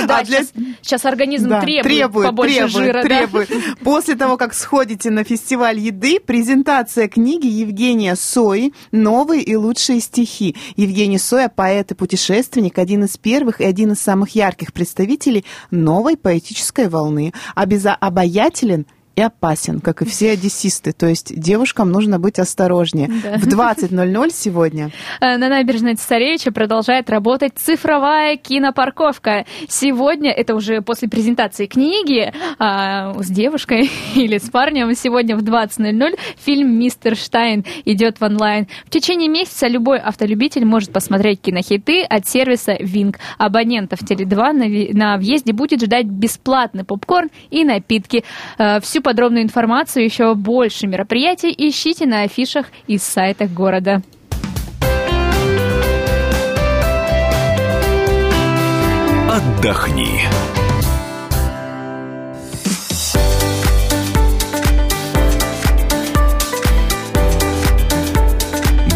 [0.07, 0.51] Да, А для- сейчас,
[0.81, 2.93] сейчас организм Да, требует, побольше жира.
[2.93, 3.01] да.
[3.03, 3.49] требует.
[3.83, 10.55] После того, как сходите на фестиваль еды, презентация книги Евгения Сои «Новые и лучшие стихи».
[10.75, 16.17] Евгений Соя– поэт и путешественник, один из первых и один из самых ярких представителей новой
[16.17, 17.33] поэтической волны.
[17.55, 18.85] Обяза- обаятелен
[19.19, 20.93] и опасен, как и все одессисты.
[20.93, 23.09] То есть девушкам нужно быть осторожнее.
[23.23, 23.37] Да.
[23.37, 29.45] В 20.00 сегодня Э, На набережной Цесаревича продолжает работать цифровая кинопарковка.
[29.67, 36.17] Сегодня, это уже после презентации книги а, с девушкой или с парнем, сегодня в 20.00
[36.37, 38.67] фильм «Мистер Штайн» идет в онлайн.
[38.85, 43.17] В течение месяца любой автолюбитель может посмотреть кинохиты от сервиса Винг.
[43.37, 48.23] Абонентов Теле2 на, ви- на въезде будет ждать бесплатный попкорн и напитки.
[48.57, 54.03] Э, Всю подробную информацию, еще больше мероприятий ищите на афишах и сайтах города.
[59.27, 60.21] Отдохни.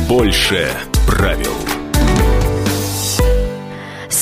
[0.08, 0.70] Больше
[1.08, 1.73] правил.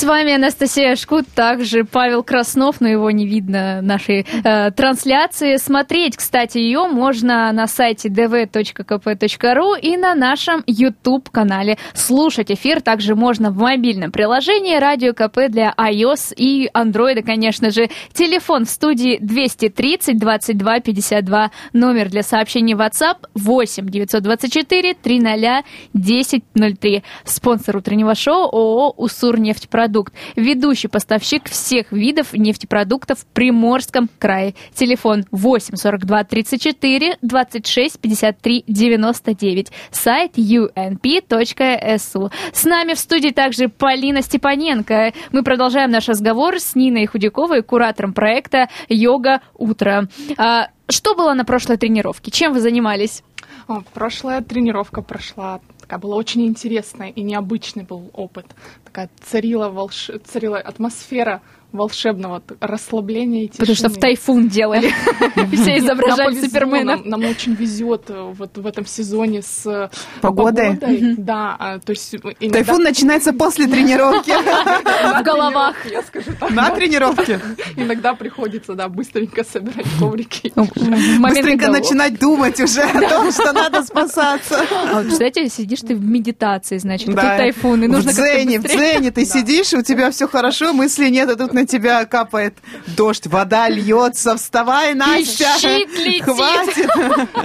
[0.01, 5.57] С вами Анастасия Шкут, также Павел Краснов, но его не видно нашей э, трансляции.
[5.57, 11.77] Смотреть, кстати, ее можно на сайте dv.kp.ru и на нашем YouTube-канале.
[11.93, 17.87] Слушать эфир также можно в мобильном приложении Радио КП для iOS и Android, конечно же.
[18.11, 21.51] Телефон в студии 230 22 52.
[21.73, 25.61] Номер для сообщений WhatsApp 8 924 300
[25.93, 27.03] 1003.
[27.23, 29.90] Спонсор утреннего шоу ООО «Уссурнефтьпродукт».
[29.91, 30.13] Нефтепродукт.
[30.35, 34.55] Ведущий поставщик всех видов нефтепродуктов в Приморском крае.
[34.73, 39.71] Телефон 8 42 34 26 53 99.
[39.91, 42.31] Сайт unp.su.
[42.53, 45.13] С нами в студии также Полина Степаненко.
[45.31, 50.07] Мы продолжаем наш разговор с Ниной Худяковой, куратором проекта «Йога утро».
[50.37, 52.31] А, Что было на прошлой тренировке?
[52.31, 53.23] Чем вы занимались?
[53.67, 55.59] О, Прошлая тренировка прошла
[55.91, 58.45] такая была очень интересная и необычный был опыт.
[58.85, 60.09] Такая царила, волш...
[60.23, 63.59] царила атмосфера волшебного расслабления и тишины.
[63.59, 64.87] Потому что в тайфун делали.
[65.53, 67.01] Все изображали Супермена.
[67.03, 69.89] Нам, очень везет э, вот в этом сезоне с э,
[70.21, 70.77] Погодой?
[71.17, 74.31] Да, а, то есть иногда- Тайфун начинается после тренировки.
[75.21, 75.75] В головах.
[75.89, 76.51] Я скажу так.
[76.51, 77.39] На тренировке.
[77.75, 80.51] Иногда приходится, да, быстренько собирать коврики.
[80.55, 84.61] Момент, Быстренько начинать думать уже о том, что надо спасаться.
[84.71, 88.59] А вот, Представляете, сидишь ты в медитации, значит, тут тайфун, и нужно в как-то дзене,
[88.59, 92.57] в дзене ты сидишь, у тебя все хорошо, мысли нет, а тут на тебя капает
[92.97, 96.23] дождь, вода льется, вставай, Настя, щит летит.
[96.23, 96.89] хватит.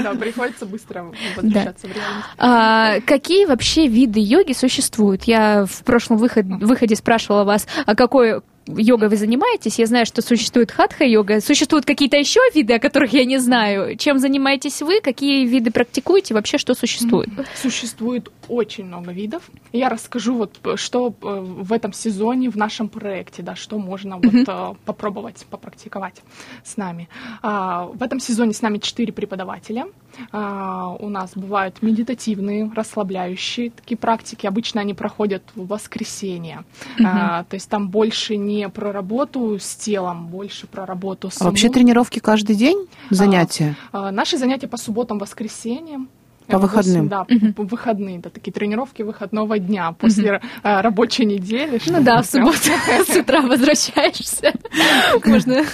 [0.03, 2.27] Да, приходится быстро возвращаться в реальность.
[2.39, 5.25] А, какие вообще виды йоги существуют?
[5.25, 9.79] Я в прошлом выход- выходе спрашивала вас, а какой йогой вы занимаетесь?
[9.79, 11.41] Я знаю, что существует хатха-йога.
[11.41, 13.97] Существуют какие-то еще виды, о которых я не знаю.
[13.97, 15.01] Чем занимаетесь вы?
[15.01, 16.35] Какие виды практикуете?
[16.35, 17.29] Вообще, что существует?
[17.55, 19.43] Существует очень много видов.
[19.73, 24.49] Я расскажу, вот, что э, в этом сезоне в нашем проекте, да, что можно вот,
[24.49, 26.23] э, попробовать, попрактиковать
[26.65, 27.09] с нами.
[27.43, 29.87] А, В этом сезоне с нами четыре преподавателя.
[30.33, 34.47] А, У нас бывают медитативные, расслабляющие такие практики.
[34.47, 36.65] Обычно они проходят в воскресенье.
[37.05, 41.45] А, То есть там больше не про работу с телом, больше про работу с А
[41.45, 42.87] вообще тренировки каждый день?
[43.11, 43.77] Занятия?
[43.93, 46.09] а, Наши занятия по субботам, воскресеньям.
[46.49, 47.09] По выходным?
[47.09, 51.81] Да, по выходные, да, такие тренировки выходного дня после э, рабочей недели.
[51.87, 52.57] Ну да, в субботу
[53.09, 54.53] с утра возвращаешься.
[55.25, 55.65] Можно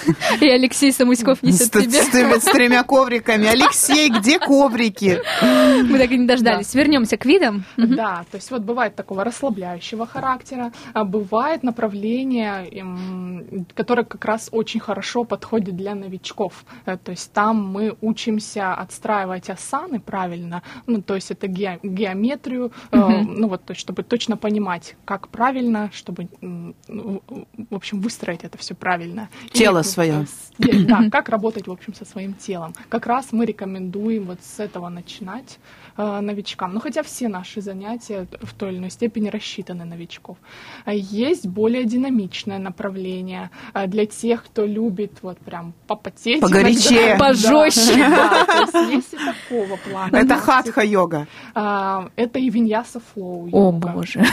[0.41, 2.01] и Алексей Самуськов несет тебе.
[2.01, 2.09] с
[2.47, 3.47] тремя- ковриками.
[3.47, 5.19] Алексей, где коврики?
[5.41, 6.73] Мы так и не дождались.
[6.73, 7.65] Вернемся к видам.
[7.77, 14.49] Да, то есть вот бывает такого расслабляющего характера, а бывает направление, м, которое как раз
[14.51, 16.65] очень хорошо подходит для новичков.
[16.85, 22.71] Э, То есть там мы учимся отстраивать асаны правильно, ну то есть это ге- геометрию,
[22.91, 27.21] э, ну вот, то есть чтобы точно понимать, как правильно, чтобы, ну,
[27.69, 29.29] в общем, выстроить это все правильно.
[29.45, 30.25] И, Тело э, свое.
[30.57, 32.73] Да, как работать, в общем, со своим телом.
[32.89, 35.59] Как раз мы рекомендуем вот с этого начинать
[35.97, 36.73] новичкам.
[36.73, 40.37] Ну, хотя все наши занятия в той или иной степени рассчитаны на новичков.
[40.85, 46.41] А Есть более динамичное направление э, для тех, кто любит вот прям попотеть.
[46.41, 47.15] Погорячее.
[47.17, 47.25] иногда.
[47.25, 47.95] Пожестче.
[47.97, 50.15] Да, да, то есть есть и такого плана.
[50.15, 51.27] Это хатха-йога.
[51.55, 53.49] а, Это и виньяса флоу.
[53.51, 54.23] О, боже.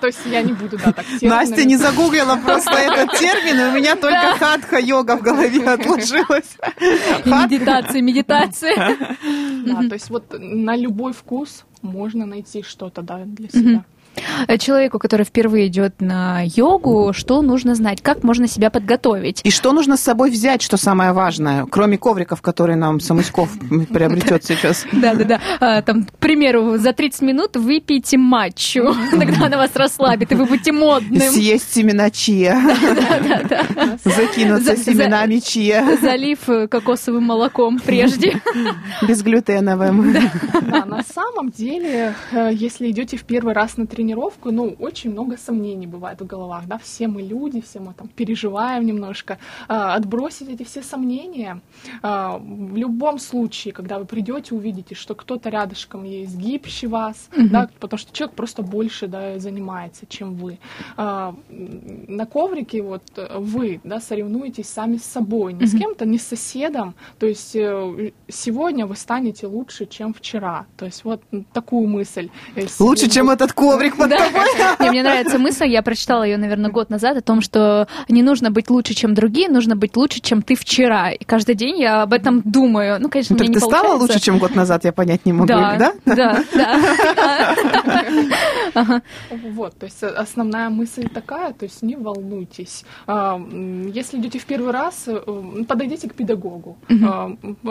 [0.00, 3.72] То есть я не буду, да, так Настя не загуглила просто этот термин, и у
[3.72, 6.56] меня только хатха-йога в голове отложилась.
[7.24, 8.96] Медитация, медитация.
[9.66, 13.84] Да, то есть вот на любой вкус можно найти что-то да, для себя.
[14.58, 18.02] Человеку, который впервые идет на йогу, что нужно знать?
[18.02, 19.40] Как можно себя подготовить?
[19.44, 23.50] И что нужно с собой взять, что самое важное, кроме ковриков, которые нам Самуськов
[23.92, 24.84] приобретет сейчас?
[24.92, 25.40] Да-да-да.
[25.60, 28.94] А, Там, к примеру, за 30 минут выпейте матчу.
[29.10, 31.20] Тогда она вас расслабит, и вы будете модным.
[31.20, 32.56] Съесть семена чия.
[34.04, 35.96] Закинуться За- за- семенами чия.
[36.00, 38.40] Залив э, кокосовым молоком прежде.
[39.06, 40.12] Безглютеновым.
[40.62, 44.07] Да, на самом деле, э, если идете в первый раз на тренировку,
[44.52, 48.86] ну, очень много сомнений бывает в головах, да, все мы люди, все мы там переживаем
[48.86, 49.38] немножко.
[49.68, 51.60] А, Отбросить эти все сомнения.
[52.02, 57.68] а, В любом случае, когда вы придете, увидите, что кто-то рядышком есть гибче вас, да,
[57.80, 60.58] потому что человек просто больше, да, занимается, чем вы.
[60.96, 63.02] А, На коврике вот
[63.36, 66.94] вы, да, соревнуетесь сами с собой, не с кем-то, не с соседом.
[67.18, 70.66] То есть э, сегодня вы станете лучше, чем вчера.
[70.76, 72.28] То есть вот такую мысль.
[72.56, 74.46] э, Лучше, чем этот коврик под тобой.
[74.80, 78.50] Не, мне нравится мысль, я прочитала ее, наверное, год назад, о том, что не нужно
[78.50, 81.10] быть лучше, чем другие, нужно быть лучше, чем ты вчера.
[81.10, 82.98] И каждый день я об этом думаю.
[83.00, 84.02] Ну, конечно, Ну, Так не ты стала получается.
[84.12, 85.92] лучше, чем год назад, я понять не могу, Да, да?
[86.04, 87.22] да, да.
[89.50, 92.84] Вот, то есть основная мысль такая, то есть не волнуйтесь.
[93.06, 93.40] А,
[93.92, 97.30] Если идете в первый раз, э, подойдите к педагогу, А,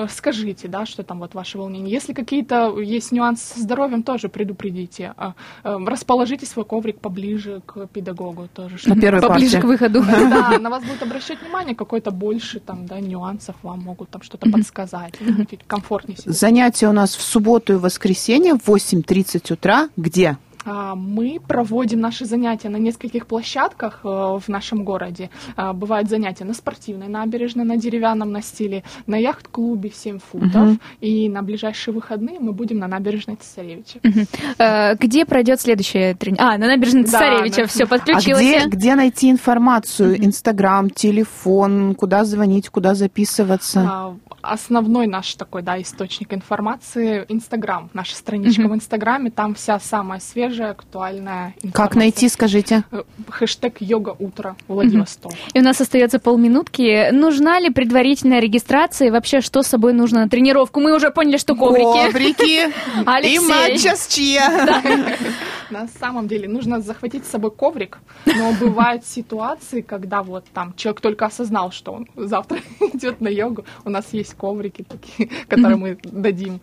[0.10, 1.92] скажите, да, что там вот ваши волнения.
[1.92, 5.14] Если какие-то есть нюансы со здоровьем, тоже предупредите.
[5.18, 5.78] А, э,
[6.08, 8.76] Расположите свой коврик поближе к педагогу тоже.
[8.76, 9.62] На чтобы- первой Поближе партии.
[9.62, 10.02] к выходу.
[10.08, 14.50] Да, на вас будет обращать внимание, какой-то больше там, да, нюансов вам могут там что-то
[14.50, 15.16] подсказать,
[15.68, 19.90] комфортнее себя Занятия у нас в субботу и воскресенье в 8.30 утра.
[19.98, 20.38] Где?
[20.70, 25.30] А, Мы проводим наши занятия на нескольких площадках э, в нашем городе.
[25.56, 30.78] А, Бывают занятия на спортивной набережной, на деревянном настиле, на яхт-клубе в 7 футов.
[31.00, 34.00] И на ближайшие выходные мы будем на набережной Цесаревича.
[34.60, 36.54] Э, Где пройдет следующая тренировка?
[36.54, 37.62] А, на набережной Да, Цесаревича.
[37.62, 38.42] на- Все, А подключилась.
[38.42, 40.18] где, где найти информацию?
[40.26, 43.88] Инстаграм, телефон, куда звонить, куда записываться?
[43.90, 47.90] А, Основной наш такой, да, источник информации— Инстаграм.
[47.94, 51.72] Наша страничка в Инстаграме, там вся самая свежая, актуальная информация.
[51.72, 52.84] Как найти, скажите?
[52.92, 55.34] Э, Хэштег «Йога утро Владивосток».
[55.54, 57.12] И у нас остается полминутки.
[57.12, 59.08] Нужна ли предварительная регистрация?
[59.08, 60.80] И вообще, что с собой нужно на тренировку?
[60.80, 62.12] Мы уже поняли, что коврики.
[62.12, 62.74] Коврики.
[63.06, 63.36] Алексей.
[63.36, 64.82] И матча с чья.
[65.70, 71.02] На самом деле нужно захватить с собой коврик, но бывают ситуации, когда вот там человек
[71.02, 72.60] только осознал, что он завтра
[72.94, 76.62] идет на йогу, у нас есть коврики такие, которые мы дадим.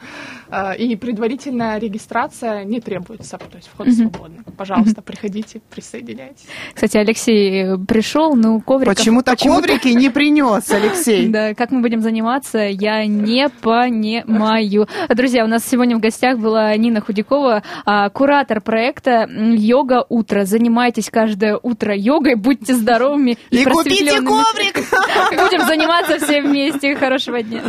[0.49, 4.45] А, И предварительная регистрация не требуется, то есть вход свободный.
[4.57, 6.47] Пожалуйста, приходите, присоединяйтесь.
[6.75, 8.97] Кстати, Алексей пришел, ну, ковриков...
[8.97, 11.29] Почему-то коврики не принес, Алексей.
[11.35, 14.87] Да, как мы будем заниматься, я не понимаю.
[15.09, 20.45] Друзья, у нас сегодня в гостях была Нина Худякова, а, куратор проекта «Йога утро».
[20.45, 24.77] Занимайтесь каждое утро йогой, будьте здоровыми и, И купите коврик!
[25.31, 26.95] Будем заниматься все вместе.
[26.95, 27.63] Хорошего дня.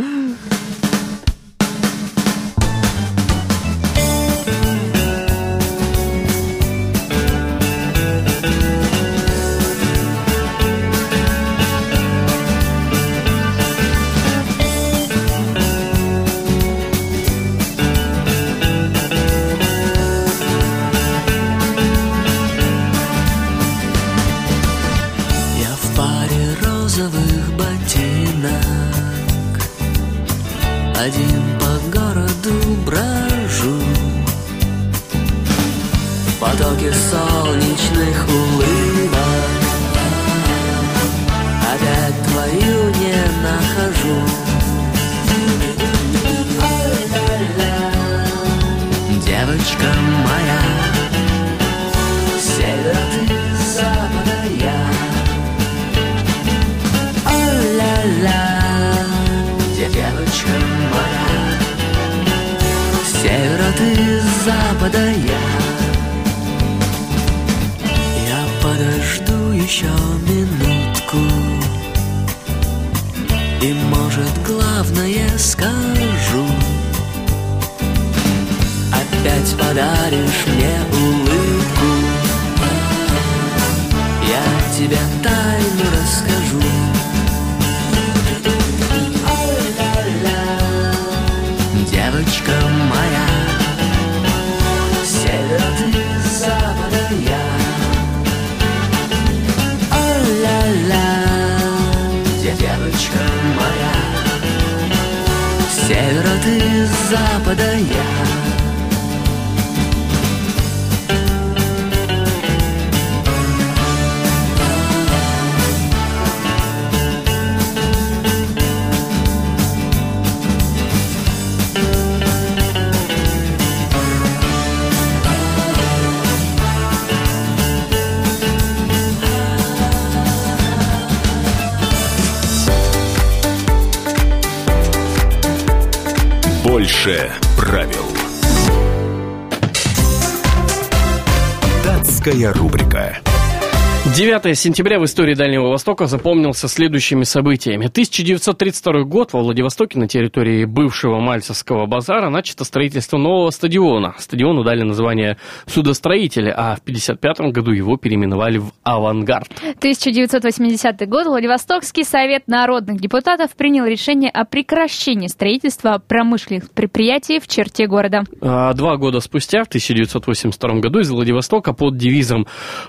[144.42, 147.86] 9 сентября в истории Дальнего Востока запомнился следующими событиями.
[147.86, 154.14] 1932 год во Владивостоке на территории бывшего Мальцевского базара начато строительство нового стадиона.
[154.18, 159.48] Стадиону дали название «Судостроители», а в 1955 году его переименовали в «Авангард».
[159.78, 167.86] 1980 год Владивостокский совет народных депутатов принял решение о прекращении строительства промышленных предприятий в черте
[167.86, 168.24] города.
[168.42, 172.46] А Два года спустя, в 1982 году, из Владивостока под девизом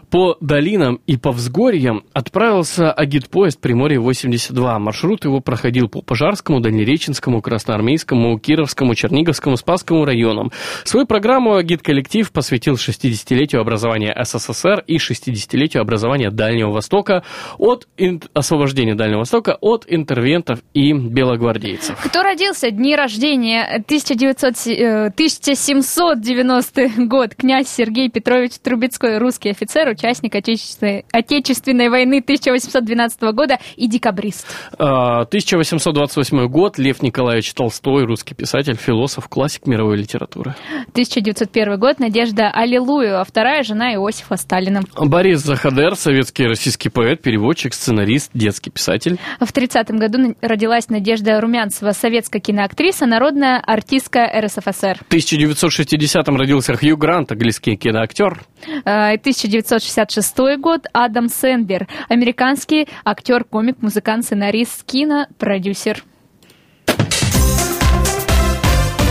[0.09, 4.79] «По долинам и по взгорьям» отправился агитпоезд «Приморье-82».
[4.79, 10.51] Маршрут его проходил по Пожарскому, Дальнереченскому, Красноармейскому, Кировскому, Черниговскому, Спасскому районам.
[10.83, 17.23] Свою программу агитколлектив посвятил 60-летию образования СССР и 60-летию образования Дальнего Востока
[17.57, 21.97] от ин- освобождения Дальнего Востока от интервентов и белогвардейцев.
[22.03, 22.71] Кто родился?
[22.71, 27.35] Дни рождения 1900, э, 1790 год.
[27.35, 34.47] Князь Сергей Петрович Трубецкой, русский офицер, участник Отечественной Отечественной войны 1812 года и декабрист.
[34.79, 36.77] А, 1828 год.
[36.77, 40.55] Лев Николаевич Толстой, русский писатель, философ, классик мировой литературы.
[40.91, 41.99] 1901 год.
[41.99, 44.81] Надежда Аллилуева, вторая жена Иосифа Сталина.
[44.95, 49.19] Борис Захадер, советский и российский поэт, переводчик, сценарист, детский писатель.
[49.41, 54.99] В 30 году родилась Надежда Румянцева, советская киноактриса, народная артистка РСФСР.
[55.09, 58.43] В 1960-м родился Хью Грант, английский киноактер.
[58.85, 60.85] Э, 1966 год.
[60.93, 66.03] Адам Сэндлер, американский актер, комик, музыкант, сценарист, кинопродюсер.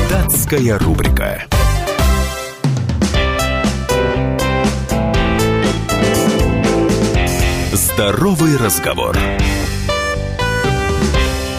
[0.08, 1.42] Датская рубрика.
[7.72, 9.16] Здоровый разговор.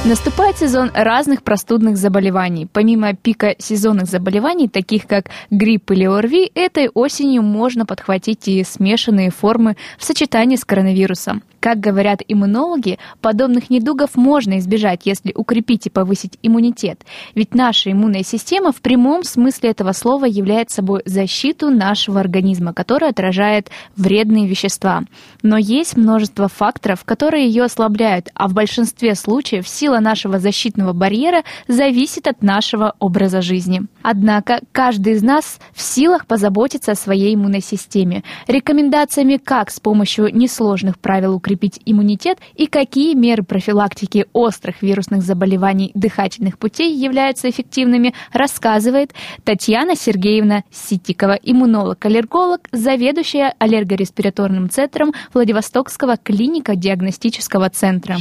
[0.07, 2.65] Наступает сезон разных простудных заболеваний.
[2.71, 9.31] Помимо пика сезонных заболеваний, таких как грипп или ОРВИ, этой осенью можно подхватить и смешанные
[9.31, 11.43] формы в сочетании с коронавирусом.
[11.59, 17.01] Как говорят иммунологи, подобных недугов можно избежать, если укрепить и повысить иммунитет.
[17.35, 23.09] Ведь наша иммунная система в прямом смысле этого слова является собой защиту нашего организма, которая
[23.09, 25.03] отражает вредные вещества.
[25.41, 31.43] Но есть множество факторов, которые ее ослабляют, а в большинстве случаев сила нашего защитного барьера
[31.67, 33.81] зависит от нашего образа жизни.
[34.01, 38.23] Однако каждый из нас в силах позаботиться о своей иммунной системе.
[38.47, 45.91] Рекомендациями, как с помощью несложных правил укрепить иммунитет и какие меры профилактики острых вирусных заболеваний
[45.93, 49.13] дыхательных путей являются эффективными, рассказывает
[49.45, 58.17] Татьяна Сергеевна Ситикова, иммунолог-аллерголог, заведующая аллергореспираторным центром Владивостокского клинико-диагностического центра.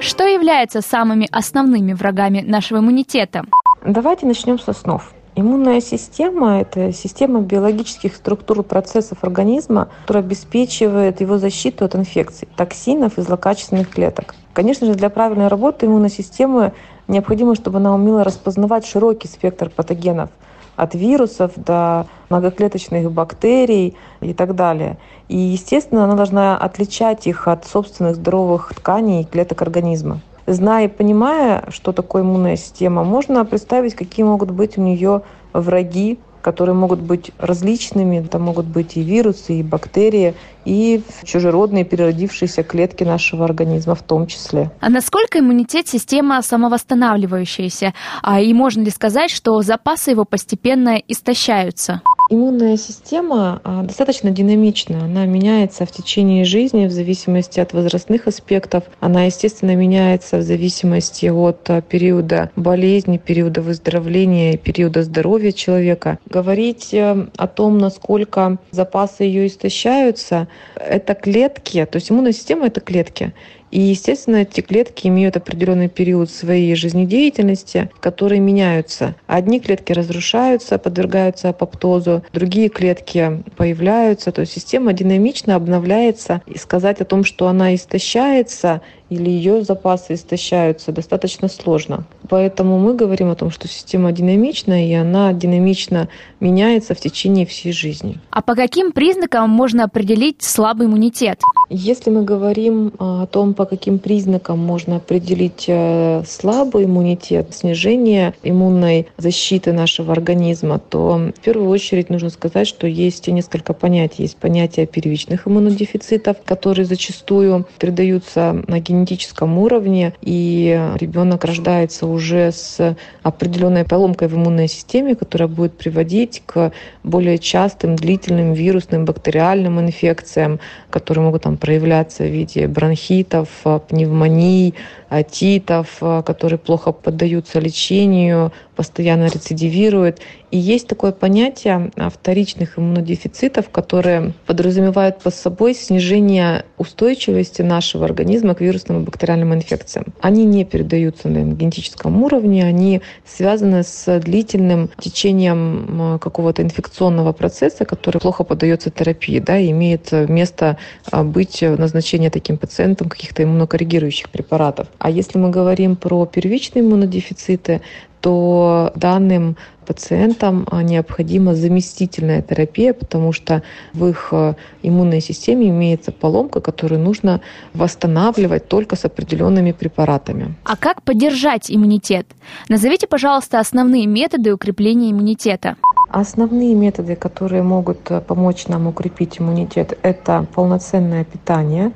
[0.00, 3.44] Что является самыми основными врагами нашего иммунитета?
[3.86, 5.02] Давайте начнем с основ.
[5.34, 12.48] Иммунная система– это система биологических структур и процессов организма, которая обеспечивает его защиту от инфекций,
[12.54, 14.34] токсинов и злокачественных клеток.
[14.52, 16.74] Конечно же, для правильной работы иммунной системы
[17.08, 20.28] необходимо, чтобы она умела распознавать широкий спектр патогенов
[20.76, 24.98] от вирусов до многоклеточных бактерий и так далее.
[25.28, 30.20] И, естественно, она должна отличать их от собственных здоровых тканей и клеток организма.
[30.46, 35.22] Зная и понимая, что такое иммунная система, можно представить, какие могут быть у нее
[35.52, 38.18] враги, которые могут быть различными.
[38.18, 40.34] Это могут быть и вирусы, и бактерии,
[40.64, 44.70] и чужеродные переродившиеся клетки нашего организма в том числе.
[44.80, 47.94] А насколько иммунитет система самовосстанавливающаяся?
[48.22, 52.02] А и можно ли сказать, что запасы его постепенно истощаются?
[52.32, 55.04] Иммунная система а, достаточно динамична.
[55.04, 58.84] Она меняется в течение жизни в зависимости от возрастных аспектов.
[59.00, 66.18] Она, естественно, меняется в зависимости от а, периода болезни, периода выздоровления периода здоровья человека.
[66.24, 72.80] Говорить э, о том, насколько запасы ее истощаются, это клетки, то есть иммунная система— это
[72.80, 73.34] клетки.
[73.72, 79.16] И, естественно, эти клетки имеют определенный период своей жизнедеятельности, которые меняются.
[79.26, 84.30] Одни клетки разрушаются, подвергаются апоптозу, другие клетки появляются.
[84.30, 86.42] То есть система динамично обновляется.
[86.46, 88.82] И сказать о том, что она истощается
[89.12, 92.04] или ее запасы истощаются, достаточно сложно.
[92.28, 96.08] Поэтому мы говорим о том, что система динамична, и она динамично
[96.40, 98.18] меняется в течение всей жизни.
[98.30, 101.40] А по каким признакам можно определить слабый иммунитет?
[101.68, 108.34] Если мы говорим а, о том, по каким признакам можно определить э, слабый иммунитет, снижение
[108.42, 114.22] иммунной защиты нашего организма, то в первую очередь нужно сказать, что есть несколько понятий.
[114.22, 122.96] Есть понятие первичных иммунодефицитов, которые зачастую передаются на генетическом уровне, и ребенок рождается уже с
[123.22, 126.72] определенной поломкой в иммунной системе, которая будет приводить к
[127.02, 133.48] более частым, длительным вирусным, бактериальным инфекциям, которые могут там проявляться в виде бронхитов,
[133.88, 134.74] пневмоний,
[135.12, 140.20] отитов, которые плохо поддаются лечению, постоянно рецидивируют.
[140.50, 148.60] И есть такое понятие вторичных иммунодефицитов, которые подразумевают под собой снижение устойчивости нашего организма к
[148.60, 150.06] вирусным и бактериальным инфекциям.
[150.20, 158.20] Они не передаются на генетическом уровне, они связаны с длительным течением какого-то инфекционного процесса, который
[158.20, 160.78] плохо поддается терапии, да, и имеет место
[161.12, 164.88] быть назначение таким пациентам каких-то иммунокоррегирующих препаратов.
[165.02, 167.80] А если мы говорим про первичные иммунодефициты,
[168.20, 176.12] то данным пациентам а, необходима заместительная терапия, потому что в их а, иммунной системе имеется
[176.12, 177.40] поломка, которую нужно
[177.74, 180.54] восстанавливать только с определенными препаратами.
[180.62, 182.28] А как поддержать иммунитет?
[182.68, 185.74] Назовите, пожалуйста, основные методы укрепления иммунитета.
[186.10, 191.90] Основные методы, которые могут э, помочь нам укрепить иммунитет, это полноценное питание,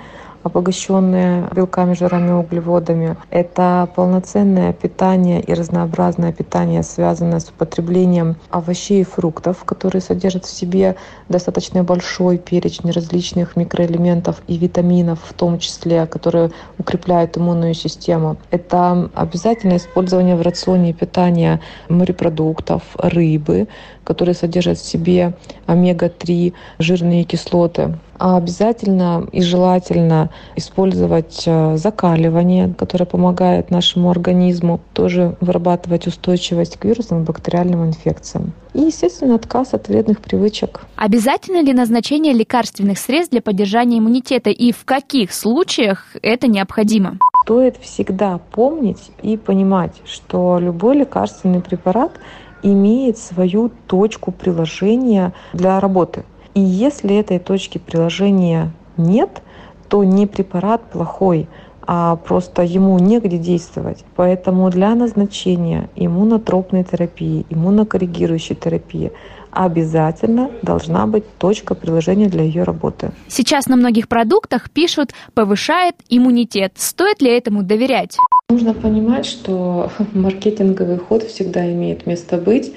[0.47, 3.17] обогащенные белками, жирами, углеводами.
[3.31, 10.51] Это полноценное питание и разнообразное питание, связанное с употреблением овощей и фруктов, которые содержат в
[10.51, 10.97] себе
[11.29, 18.37] достаточно большой перечень различных микроэлементов и витаминов, в том числе, которые укрепляют иммунную систему.
[18.51, 23.69] Это обязательное использование в рационе питания морепродуктов, рыбы,
[24.07, 25.35] которые содержат в себе
[25.67, 27.99] омега-3 жирные кислоты.
[28.19, 36.85] А обязательно и желательно использовать э, закаливание, которое помогает нашему организму тоже вырабатывать устойчивость к
[36.87, 38.53] вирусным и бактериальным инфекциям.
[38.73, 40.83] И, естественно, отказ от вредных привычек.
[40.97, 47.19] Обязательно ли назначение лекарственных средств для поддержания иммунитета и в каких случаях это необходимо?
[47.45, 52.13] Стоит всегда помнить и понимать, что любой лекарственный препарат
[52.73, 56.25] имеет свою точку приложения для работы.
[56.55, 59.43] И если этой точки приложения нет,
[59.89, 61.49] то не препарат плохой,
[61.87, 64.05] а просто ему негде действовать.
[64.17, 69.12] Поэтому для назначения иммунотропной терапии, иммунокоррегирующей терапии
[69.57, 73.11] обязательно должна быть точка приложения для ее работы.
[73.29, 76.73] Сейчас на многих продуктах пишут «повышает иммунитет».
[76.77, 78.17] Стоит ли этому доверять?
[78.51, 82.73] Нужно понимать, что маркетинговый ход всегда имеет место быть.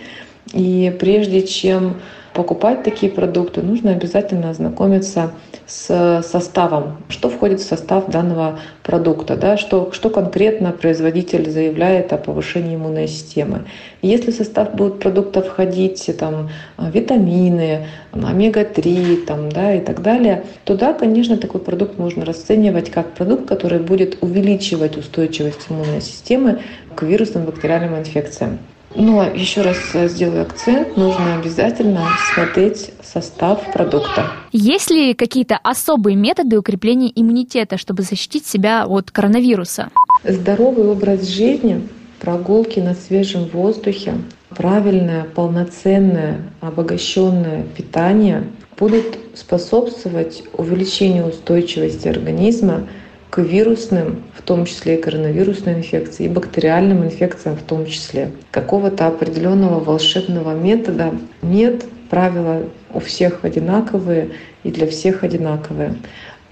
[0.54, 1.96] И прежде чем
[2.34, 5.32] покупать такие продукты, нужно обязательно ознакомиться
[5.68, 12.18] с составом, что входит в состав данного продукта, да, что, что конкретно производитель заявляет о
[12.18, 13.66] повышении иммунной системы.
[14.02, 20.76] Если в состав будут продукта входить там, витамины, омега-3 там, да, и так далее, то
[20.76, 26.60] да, конечно, такой продукт можно расценивать как продукт, который будет увеличивать устойчивость иммунной системы
[26.96, 28.60] к вирусным бактериальным инфекциям.
[28.96, 34.32] Но еще раз сделаю акцент, нужно обязательно смотреть состав продукта.
[34.52, 39.90] Есть ли какие-то особые методы укрепления иммунитета, чтобы защитить себя от коронавируса?
[40.24, 41.88] Здоровый образ жизни,
[42.20, 44.16] прогулки на свежем воздухе,
[44.50, 48.44] правильное, полноценное, обогащенное питание
[48.78, 52.88] будут способствовать увеличению устойчивости организма
[53.30, 58.32] к вирусным, в том числе и коронавирусной инфекции, и бактериальным инфекциям в том числе.
[58.52, 62.64] Какого-то определенного волшебного метода нет, правила
[62.94, 64.32] у всех одинаковые
[64.64, 65.96] и для всех одинаковые.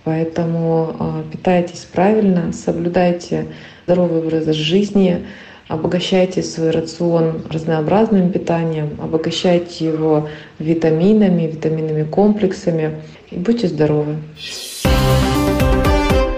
[0.03, 3.47] Поэтому а, питайтесь правильно, соблюдайте
[3.85, 5.25] здоровый образ жизни,
[5.67, 13.01] обогащайте свой рацион разнообразным питанием, обогащайте его витаминами, витаминными комплексами
[13.31, 14.15] и будьте здоровы.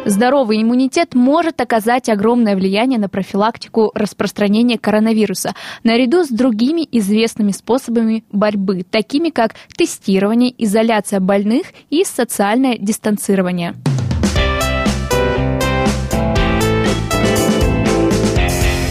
[0.10, 5.54] Здоровый иммунитет может оказать огромное влияние на профилактику распространения коронавируса,
[5.84, 13.76] наряду с другими известными способами борьбы, такими как тестирование, изоляция больных и социальное дистанцирование.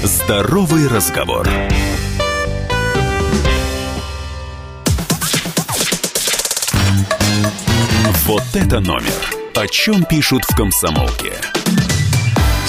[0.04, 1.48] Здоровый разговор.
[8.24, 9.37] Вот это номер.
[9.58, 11.34] О чем пишут в комсомолке?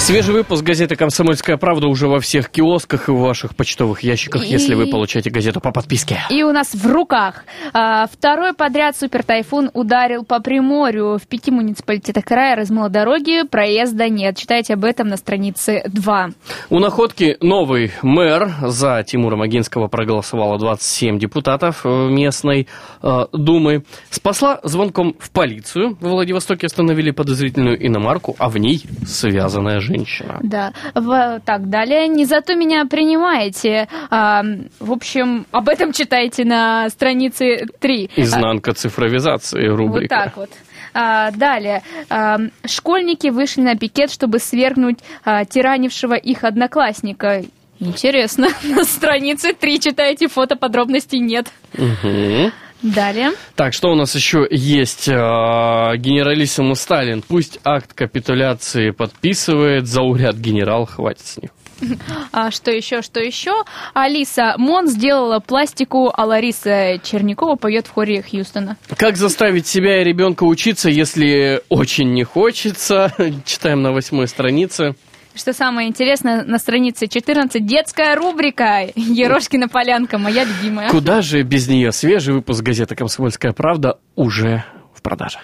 [0.00, 4.48] Свежий выпуск газеты «Комсомольская правда» уже во всех киосках и в ваших почтовых ящиках, и...
[4.48, 6.20] если вы получаете газету по подписке.
[6.30, 7.44] И у нас в руках.
[7.74, 11.18] А, второй подряд супертайфун ударил по Приморью.
[11.18, 14.38] В пяти муниципалитетах края размыло дороги, проезда нет.
[14.38, 16.30] Читайте об этом на странице 2.
[16.70, 18.52] У находки новый мэр.
[18.62, 22.68] За Тимура Магинского проголосовало 27 депутатов э, местной
[23.02, 23.84] э, думы.
[24.08, 25.98] Спасла звонком в полицию.
[26.00, 30.38] В Владивостоке остановили подозрительную иномарку, а в ней связанная жизнь женщина.
[30.42, 30.72] Да.
[30.94, 32.08] В, так, далее.
[32.08, 33.88] Не зато меня принимаете.
[34.10, 34.42] А,
[34.78, 38.10] в общем, об этом читайте на странице 3.
[38.16, 40.14] Изнанка цифровизации рубрика.
[40.14, 40.50] Вот так вот.
[40.92, 41.82] А, далее.
[42.08, 47.42] А, школьники вышли на пикет, чтобы свергнуть а, тиранившего их одноклассника.
[47.78, 48.48] Интересно.
[48.64, 51.46] На странице 3 читайте, фото подробностей нет.
[51.74, 52.52] Угу.
[52.82, 53.32] Далее.
[53.56, 55.08] Так, что у нас еще есть?
[55.08, 57.22] А, генералиссимус Сталин.
[57.26, 61.50] Пусть акт капитуляции подписывает, зауряд генерал, хватит с них.
[62.32, 63.64] А что еще, что еще?
[63.94, 68.76] Алиса Мон сделала пластику, а Лариса Черникова поет в хоре Хьюстона.
[68.96, 73.12] Как заставить себя и ребенка учиться, если очень не хочется?
[73.44, 74.94] Читаем на восьмой странице.
[75.34, 80.90] Что самое интересное, на странице 14 детская рубрика «Ерошкина полянка», моя любимая.
[80.90, 81.92] Куда же без нее?
[81.92, 84.64] Свежий выпуск газеты «Комсомольская правда» уже
[84.94, 85.38] в продаже.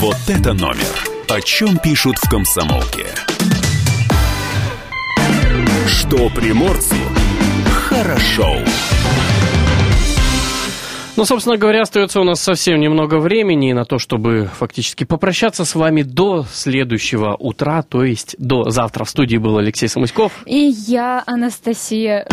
[0.00, 1.08] Вот это номер.
[1.28, 3.06] О чем пишут в комсомолке.
[5.86, 6.94] Что приморцу
[7.88, 8.58] хорошо.
[11.18, 15.74] Ну, собственно говоря, остается у нас совсем немного времени на то, чтобы фактически попрощаться с
[15.74, 19.02] вами до следующего утра, то есть до завтра.
[19.04, 20.32] В студии был Алексей Самуськов.
[20.46, 22.24] И я, Анастасия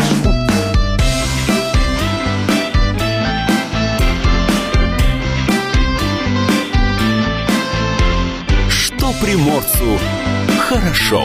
[8.70, 9.98] Что приморцу
[10.60, 11.24] хорошо.